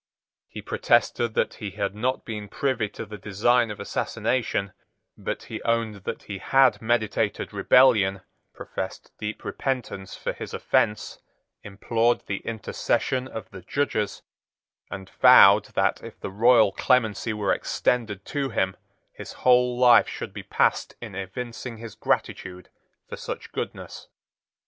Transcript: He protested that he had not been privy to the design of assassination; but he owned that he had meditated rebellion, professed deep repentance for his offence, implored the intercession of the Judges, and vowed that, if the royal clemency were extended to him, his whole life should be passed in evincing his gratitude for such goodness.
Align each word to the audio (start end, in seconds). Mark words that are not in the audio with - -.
He 0.47 0.63
protested 0.63 1.35
that 1.35 1.53
he 1.61 1.69
had 1.77 1.93
not 1.93 2.25
been 2.25 2.47
privy 2.49 2.89
to 2.89 3.05
the 3.05 3.19
design 3.19 3.69
of 3.69 3.79
assassination; 3.79 4.73
but 5.15 5.43
he 5.43 5.61
owned 5.61 5.97
that 6.05 6.23
he 6.23 6.39
had 6.39 6.81
meditated 6.81 7.53
rebellion, 7.53 8.21
professed 8.51 9.11
deep 9.19 9.43
repentance 9.45 10.15
for 10.17 10.33
his 10.33 10.55
offence, 10.55 11.19
implored 11.61 12.21
the 12.25 12.37
intercession 12.37 13.27
of 13.27 13.51
the 13.51 13.61
Judges, 13.61 14.23
and 14.89 15.07
vowed 15.21 15.65
that, 15.75 16.01
if 16.03 16.19
the 16.19 16.31
royal 16.31 16.71
clemency 16.71 17.31
were 17.31 17.53
extended 17.53 18.25
to 18.25 18.49
him, 18.49 18.75
his 19.13 19.33
whole 19.33 19.77
life 19.77 20.09
should 20.09 20.33
be 20.33 20.41
passed 20.41 20.95
in 20.99 21.13
evincing 21.13 21.77
his 21.77 21.93
gratitude 21.93 22.71
for 23.07 23.17
such 23.17 23.51
goodness. 23.51 24.07